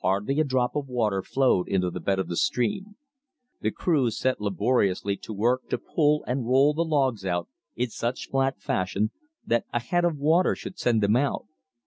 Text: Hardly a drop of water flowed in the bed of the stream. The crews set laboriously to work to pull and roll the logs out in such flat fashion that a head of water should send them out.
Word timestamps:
Hardly 0.00 0.40
a 0.40 0.44
drop 0.44 0.74
of 0.76 0.88
water 0.88 1.20
flowed 1.22 1.68
in 1.68 1.82
the 1.82 2.00
bed 2.00 2.18
of 2.18 2.28
the 2.28 2.38
stream. 2.38 2.96
The 3.60 3.70
crews 3.70 4.18
set 4.18 4.40
laboriously 4.40 5.18
to 5.18 5.34
work 5.34 5.68
to 5.68 5.76
pull 5.76 6.24
and 6.26 6.46
roll 6.48 6.72
the 6.72 6.86
logs 6.86 7.26
out 7.26 7.50
in 7.76 7.90
such 7.90 8.30
flat 8.30 8.62
fashion 8.62 9.10
that 9.46 9.66
a 9.70 9.80
head 9.82 10.06
of 10.06 10.16
water 10.16 10.54
should 10.54 10.78
send 10.78 11.02
them 11.02 11.16
out. 11.16 11.44